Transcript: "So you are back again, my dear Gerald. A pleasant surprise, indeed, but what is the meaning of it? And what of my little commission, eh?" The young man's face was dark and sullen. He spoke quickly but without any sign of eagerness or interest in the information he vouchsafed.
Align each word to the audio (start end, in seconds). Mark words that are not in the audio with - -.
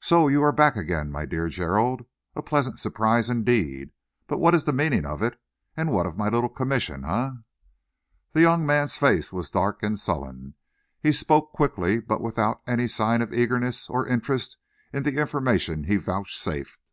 "So 0.00 0.28
you 0.28 0.44
are 0.44 0.52
back 0.52 0.76
again, 0.76 1.10
my 1.10 1.26
dear 1.26 1.48
Gerald. 1.48 2.06
A 2.36 2.40
pleasant 2.44 2.78
surprise, 2.78 3.28
indeed, 3.28 3.90
but 4.28 4.38
what 4.38 4.54
is 4.54 4.62
the 4.62 4.72
meaning 4.72 5.04
of 5.04 5.22
it? 5.24 5.40
And 5.76 5.90
what 5.90 6.06
of 6.06 6.16
my 6.16 6.28
little 6.28 6.48
commission, 6.48 7.04
eh?" 7.04 7.30
The 8.32 8.42
young 8.42 8.64
man's 8.64 8.96
face 8.96 9.32
was 9.32 9.50
dark 9.50 9.82
and 9.82 9.98
sullen. 9.98 10.54
He 11.00 11.10
spoke 11.10 11.52
quickly 11.52 11.98
but 11.98 12.20
without 12.20 12.60
any 12.68 12.86
sign 12.86 13.22
of 13.22 13.34
eagerness 13.34 13.90
or 13.90 14.06
interest 14.06 14.56
in 14.92 15.02
the 15.02 15.16
information 15.18 15.82
he 15.82 15.96
vouchsafed. 15.96 16.92